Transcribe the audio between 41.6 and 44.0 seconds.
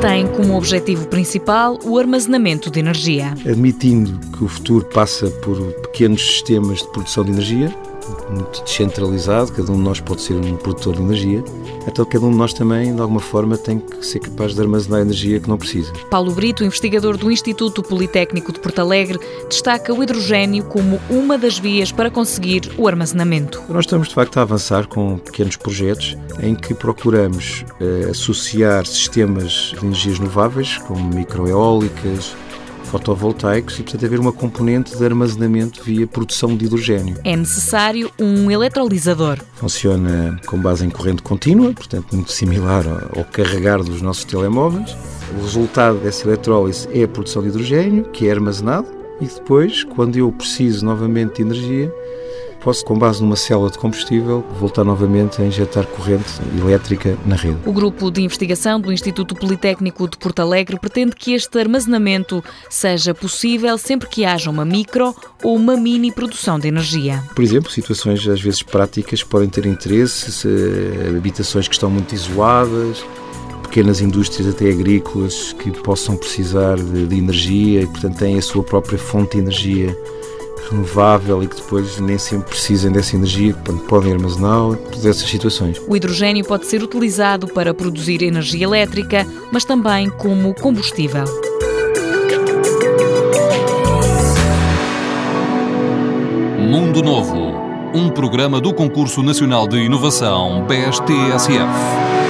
portanto, muito similar ao carregar dos